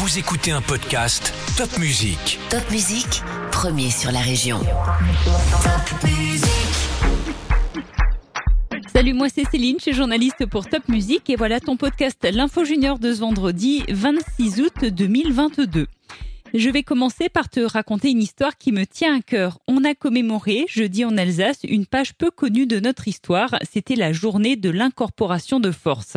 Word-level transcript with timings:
Vous 0.00 0.18
écoutez 0.18 0.50
un 0.50 0.62
podcast 0.62 1.34
Top 1.58 1.78
Music. 1.78 2.38
Top 2.48 2.62
Musique, 2.70 3.20
premier 3.52 3.90
sur 3.90 4.10
la 4.10 4.20
région. 4.20 4.58
Top 4.58 6.04
Musique. 6.04 6.48
Salut, 8.90 9.12
moi 9.12 9.28
c'est 9.28 9.44
Céline, 9.50 9.76
je 9.76 9.82
suis 9.82 9.92
journaliste 9.92 10.46
pour 10.46 10.66
Top 10.70 10.88
Music 10.88 11.28
et 11.28 11.36
voilà 11.36 11.60
ton 11.60 11.76
podcast 11.76 12.26
L'Info 12.32 12.64
Junior 12.64 12.98
de 12.98 13.12
ce 13.12 13.20
vendredi 13.20 13.84
26 13.90 14.62
août 14.62 14.84
2022. 14.86 15.86
Je 16.54 16.70
vais 16.70 16.82
commencer 16.82 17.28
par 17.28 17.50
te 17.50 17.60
raconter 17.60 18.10
une 18.10 18.22
histoire 18.22 18.56
qui 18.56 18.72
me 18.72 18.86
tient 18.86 19.18
à 19.18 19.20
cœur. 19.20 19.58
On 19.68 19.84
a 19.84 19.94
commémoré, 19.94 20.64
jeudi 20.66 21.04
en 21.04 21.18
Alsace, 21.18 21.60
une 21.62 21.84
page 21.84 22.14
peu 22.14 22.30
connue 22.30 22.66
de 22.66 22.80
notre 22.80 23.06
histoire. 23.06 23.54
C'était 23.70 23.96
la 23.96 24.14
journée 24.14 24.56
de 24.56 24.70
l'incorporation 24.70 25.60
de 25.60 25.70
force. 25.70 26.16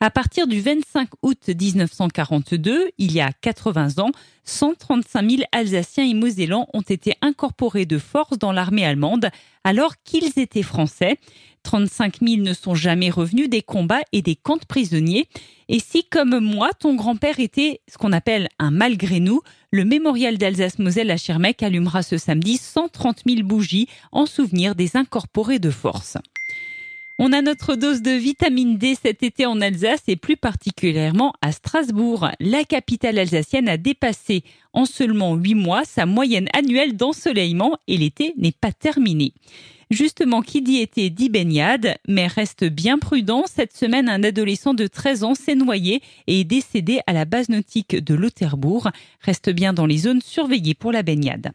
À 0.00 0.10
partir 0.10 0.46
du 0.46 0.60
25 0.60 1.08
août 1.22 1.48
1942, 1.48 2.90
il 2.98 3.12
y 3.12 3.20
a 3.20 3.32
80 3.32 3.98
ans, 3.98 4.10
135 4.44 5.30
000 5.30 5.42
Alsaciens 5.52 6.04
et 6.04 6.14
Mosellans 6.14 6.68
ont 6.74 6.82
été 6.82 7.14
incorporés 7.22 7.86
de 7.86 7.98
force 7.98 8.38
dans 8.38 8.52
l'armée 8.52 8.84
allemande 8.84 9.30
alors 9.62 9.94
qu'ils 10.04 10.38
étaient 10.38 10.62
français. 10.62 11.16
35 11.62 12.18
000 12.20 12.42
ne 12.42 12.52
sont 12.52 12.74
jamais 12.74 13.08
revenus 13.08 13.48
des 13.48 13.62
combats 13.62 14.02
et 14.12 14.20
des 14.20 14.36
camps 14.36 14.58
de 14.58 14.66
prisonniers. 14.66 15.28
Et 15.68 15.78
si, 15.78 16.04
comme 16.04 16.38
moi, 16.38 16.70
ton 16.78 16.94
grand-père 16.94 17.40
était 17.40 17.80
ce 17.90 17.96
qu'on 17.96 18.12
appelle 18.12 18.48
un 18.58 18.70
malgré 18.70 19.20
nous, 19.20 19.40
le 19.70 19.84
mémorial 19.84 20.36
d'Alsace-Moselle 20.36 21.10
à 21.10 21.16
Schirmeck 21.16 21.62
allumera 21.62 22.02
ce 22.02 22.18
samedi 22.18 22.58
130 22.58 23.22
000 23.26 23.42
bougies 23.46 23.88
en 24.12 24.26
souvenir 24.26 24.74
des 24.74 24.96
incorporés 24.96 25.58
de 25.58 25.70
force. 25.70 26.18
On 27.16 27.32
a 27.32 27.42
notre 27.42 27.76
dose 27.76 28.02
de 28.02 28.10
vitamine 28.10 28.76
D 28.76 28.96
cet 29.00 29.22
été 29.22 29.46
en 29.46 29.60
Alsace 29.60 30.02
et 30.08 30.16
plus 30.16 30.36
particulièrement 30.36 31.32
à 31.42 31.52
Strasbourg. 31.52 32.28
La 32.40 32.64
capitale 32.64 33.20
alsacienne 33.20 33.68
a 33.68 33.76
dépassé 33.76 34.42
en 34.72 34.84
seulement 34.84 35.36
8 35.36 35.54
mois 35.54 35.84
sa 35.84 36.06
moyenne 36.06 36.48
annuelle 36.52 36.96
d'ensoleillement 36.96 37.78
et 37.86 37.98
l'été 37.98 38.34
n'est 38.36 38.50
pas 38.50 38.72
terminé. 38.72 39.32
Justement, 39.92 40.42
qui 40.42 40.60
dit 40.60 40.78
été 40.78 41.08
dit 41.08 41.28
baignade, 41.28 41.94
mais 42.08 42.26
reste 42.26 42.64
bien 42.64 42.98
prudent. 42.98 43.44
Cette 43.46 43.76
semaine, 43.76 44.08
un 44.08 44.24
adolescent 44.24 44.74
de 44.74 44.88
13 44.88 45.22
ans 45.22 45.34
s'est 45.36 45.54
noyé 45.54 46.02
et 46.26 46.40
est 46.40 46.44
décédé 46.44 46.98
à 47.06 47.12
la 47.12 47.26
base 47.26 47.48
nautique 47.48 47.94
de 47.94 48.14
Lauterbourg. 48.14 48.90
Reste 49.20 49.50
bien 49.50 49.72
dans 49.72 49.86
les 49.86 49.98
zones 49.98 50.20
surveillées 50.20 50.74
pour 50.74 50.90
la 50.90 51.04
baignade. 51.04 51.52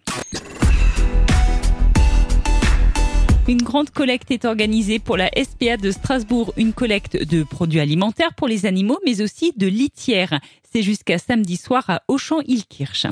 Une 3.49 3.63
grande 3.63 3.89
collecte 3.89 4.29
est 4.29 4.45
organisée 4.45 4.99
pour 4.99 5.17
la 5.17 5.31
SPA 5.35 5.75
de 5.77 5.89
Strasbourg, 5.89 6.53
une 6.55 6.71
collecte 6.71 7.17
de 7.17 7.41
produits 7.41 7.79
alimentaires 7.79 8.35
pour 8.35 8.47
les 8.47 8.67
animaux, 8.67 8.99
mais 9.07 9.23
aussi 9.23 9.53
de 9.57 9.65
litières. 9.65 10.39
C'est 10.71 10.83
jusqu'à 10.83 11.17
samedi 11.17 11.57
soir 11.57 11.83
à 11.87 12.03
Auchan-Ilkirch. 12.07 13.07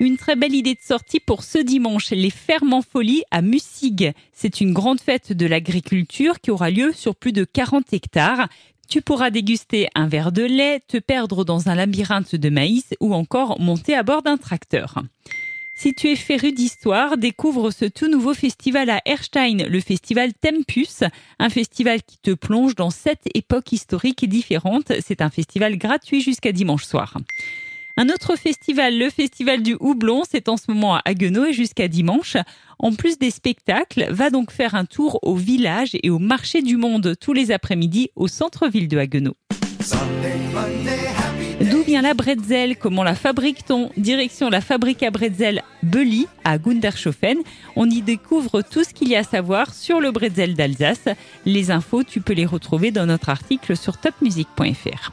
Une 0.00 0.16
très 0.16 0.34
belle 0.34 0.56
idée 0.56 0.74
de 0.74 0.80
sortie 0.80 1.20
pour 1.20 1.44
ce 1.44 1.58
dimanche, 1.58 2.10
les 2.10 2.30
fermes 2.30 2.72
en 2.72 2.82
folie 2.82 3.22
à 3.30 3.42
Mussig. 3.42 4.12
C'est 4.32 4.60
une 4.60 4.72
grande 4.72 5.00
fête 5.00 5.32
de 5.32 5.46
l'agriculture 5.46 6.40
qui 6.40 6.50
aura 6.50 6.70
lieu 6.70 6.92
sur 6.92 7.14
plus 7.14 7.32
de 7.32 7.44
40 7.44 7.92
hectares. 7.92 8.48
Tu 8.88 9.02
pourras 9.02 9.30
déguster 9.30 9.88
un 9.94 10.08
verre 10.08 10.32
de 10.32 10.42
lait, 10.42 10.80
te 10.88 10.96
perdre 10.96 11.44
dans 11.44 11.68
un 11.68 11.76
labyrinthe 11.76 12.34
de 12.34 12.48
maïs 12.48 12.92
ou 12.98 13.14
encore 13.14 13.60
monter 13.60 13.94
à 13.94 14.02
bord 14.02 14.22
d'un 14.22 14.36
tracteur. 14.36 15.00
Si 15.76 15.92
tu 15.92 16.08
es 16.08 16.16
féru 16.16 16.52
d'histoire, 16.52 17.16
découvre 17.16 17.70
ce 17.70 17.84
tout 17.84 18.08
nouveau 18.08 18.32
festival 18.32 18.90
à 18.90 19.00
Erstein, 19.04 19.66
le 19.68 19.80
festival 19.80 20.32
Tempus, 20.32 21.02
un 21.40 21.50
festival 21.50 22.02
qui 22.02 22.16
te 22.18 22.30
plonge 22.30 22.76
dans 22.76 22.90
sept 22.90 23.20
époques 23.34 23.72
historiques 23.72 24.28
différentes. 24.28 24.92
C'est 25.04 25.20
un 25.20 25.30
festival 25.30 25.76
gratuit 25.76 26.20
jusqu'à 26.20 26.52
dimanche 26.52 26.84
soir. 26.84 27.16
Un 27.96 28.08
autre 28.08 28.36
festival, 28.36 28.98
le 28.98 29.10
festival 29.10 29.62
du 29.62 29.76
houblon, 29.78 30.22
c'est 30.28 30.48
en 30.48 30.56
ce 30.56 30.64
moment 30.68 30.96
à 30.96 31.02
Haguenau 31.04 31.44
et 31.46 31.52
jusqu'à 31.52 31.88
dimanche. 31.88 32.36
En 32.78 32.92
plus 32.92 33.18
des 33.18 33.30
spectacles, 33.30 34.06
va 34.10 34.30
donc 34.30 34.52
faire 34.52 34.74
un 34.74 34.84
tour 34.84 35.18
au 35.22 35.34
village 35.34 35.96
et 36.02 36.10
au 36.10 36.18
marché 36.18 36.62
du 36.62 36.76
monde 36.76 37.14
tous 37.20 37.32
les 37.32 37.50
après-midi 37.50 38.10
au 38.16 38.28
centre-ville 38.28 38.88
de 38.88 38.98
Haguenau. 38.98 39.34
D'où 41.60 41.82
vient 41.82 42.02
la 42.02 42.14
bretzel? 42.14 42.76
Comment 42.76 43.04
la 43.04 43.14
fabrique-t-on? 43.14 43.90
Direction 43.96 44.50
la 44.50 44.60
fabrique 44.60 45.02
à 45.02 45.10
bretzel 45.10 45.62
Belly 45.82 46.26
à 46.44 46.58
Gundershofen. 46.58 47.38
On 47.76 47.88
y 47.88 48.02
découvre 48.02 48.62
tout 48.62 48.84
ce 48.84 48.92
qu'il 48.92 49.08
y 49.08 49.16
a 49.16 49.20
à 49.20 49.22
savoir 49.24 49.72
sur 49.72 50.00
le 50.00 50.10
bretzel 50.10 50.54
d'Alsace. 50.54 51.08
Les 51.46 51.70
infos, 51.70 52.02
tu 52.02 52.20
peux 52.20 52.32
les 52.32 52.46
retrouver 52.46 52.90
dans 52.90 53.06
notre 53.06 53.28
article 53.28 53.76
sur 53.76 53.98
topmusic.fr. 53.98 55.12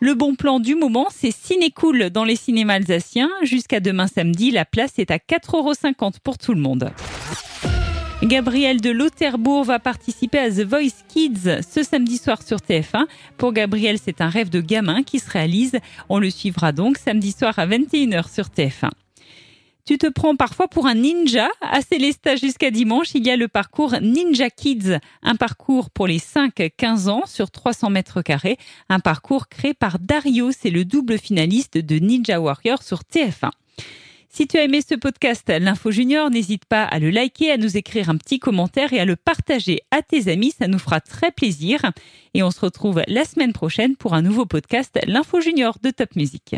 Le 0.00 0.14
bon 0.14 0.34
plan 0.34 0.60
du 0.60 0.74
moment, 0.74 1.06
c'est 1.10 1.34
Ciné 1.34 1.70
Cool 1.70 2.10
dans 2.10 2.24
les 2.24 2.36
cinémas 2.36 2.74
alsaciens. 2.74 3.30
Jusqu'à 3.42 3.80
demain 3.80 4.06
samedi, 4.06 4.50
la 4.50 4.64
place 4.64 4.98
est 4.98 5.10
à 5.10 5.16
4,50 5.16 5.54
euros 5.56 6.10
pour 6.22 6.38
tout 6.38 6.52
le 6.54 6.60
monde. 6.60 6.90
Gabriel 8.22 8.80
de 8.80 8.90
Lauterbourg 8.90 9.64
va 9.64 9.78
participer 9.78 10.38
à 10.38 10.50
The 10.50 10.64
Voice 10.66 11.04
Kids 11.06 11.60
ce 11.68 11.82
samedi 11.82 12.16
soir 12.16 12.42
sur 12.42 12.56
TF1. 12.56 13.04
Pour 13.36 13.52
Gabriel, 13.52 13.98
c'est 14.02 14.22
un 14.22 14.30
rêve 14.30 14.48
de 14.48 14.60
gamin 14.60 15.02
qui 15.02 15.18
se 15.18 15.30
réalise. 15.30 15.78
On 16.08 16.18
le 16.18 16.30
suivra 16.30 16.72
donc 16.72 16.96
samedi 16.96 17.32
soir 17.32 17.58
à 17.58 17.66
21h 17.66 18.32
sur 18.32 18.46
TF1. 18.46 18.90
Tu 19.84 19.98
te 19.98 20.08
prends 20.08 20.34
parfois 20.34 20.66
pour 20.66 20.86
un 20.86 20.94
ninja. 20.94 21.48
À 21.60 21.82
Célestat 21.82 22.36
jusqu'à 22.36 22.70
dimanche, 22.70 23.14
il 23.14 23.24
y 23.24 23.30
a 23.30 23.36
le 23.36 23.48
parcours 23.48 23.94
Ninja 24.00 24.48
Kids, 24.50 24.98
un 25.22 25.36
parcours 25.36 25.90
pour 25.90 26.06
les 26.06 26.18
5-15 26.18 27.08
ans 27.08 27.22
sur 27.26 27.50
300 27.50 27.90
mètres 27.90 28.22
carrés, 28.22 28.56
un 28.88 28.98
parcours 28.98 29.48
créé 29.48 29.74
par 29.74 29.98
Dario, 30.00 30.50
c'est 30.50 30.70
le 30.70 30.84
double 30.84 31.18
finaliste 31.18 31.78
de 31.78 31.98
Ninja 31.98 32.40
Warrior 32.40 32.82
sur 32.82 33.02
TF1. 33.02 33.50
Si 34.36 34.46
tu 34.46 34.58
as 34.58 34.64
aimé 34.64 34.82
ce 34.86 34.94
podcast 34.94 35.48
L'Info 35.48 35.90
Junior, 35.90 36.28
n'hésite 36.28 36.66
pas 36.66 36.84
à 36.84 36.98
le 36.98 37.08
liker, 37.08 37.50
à 37.50 37.56
nous 37.56 37.78
écrire 37.78 38.10
un 38.10 38.18
petit 38.18 38.38
commentaire 38.38 38.92
et 38.92 39.00
à 39.00 39.06
le 39.06 39.16
partager 39.16 39.80
à 39.90 40.02
tes 40.02 40.30
amis, 40.30 40.52
ça 40.58 40.68
nous 40.68 40.78
fera 40.78 41.00
très 41.00 41.32
plaisir. 41.32 41.80
Et 42.34 42.42
on 42.42 42.50
se 42.50 42.60
retrouve 42.60 43.02
la 43.08 43.24
semaine 43.24 43.54
prochaine 43.54 43.96
pour 43.96 44.12
un 44.12 44.20
nouveau 44.20 44.44
podcast 44.44 44.98
L'Info 45.06 45.40
Junior 45.40 45.78
de 45.82 45.88
Top 45.88 46.14
Music. 46.16 46.56